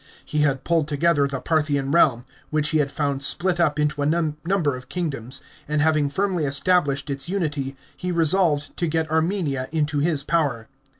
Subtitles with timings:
[0.25, 4.07] He had pulled together the Parthian realm, which he had found split up into a
[4.07, 9.99] number of kingdoms, and having tirmly established its unity, he resolved to get Armenia into
[9.99, 10.67] his power.